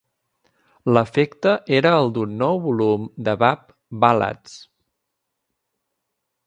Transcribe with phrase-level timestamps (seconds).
[0.97, 3.63] L'efecte era el d'un nou volum de Bab
[4.07, 4.59] Ballads.